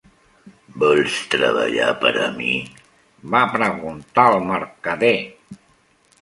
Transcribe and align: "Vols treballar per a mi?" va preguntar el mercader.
"Vols 0.83 1.17
treballar 1.33 1.89
per 2.05 2.13
a 2.29 2.29
mi?" 2.37 2.55
va 3.35 3.43
preguntar 3.57 4.25
el 4.33 4.41
mercader. 4.49 5.13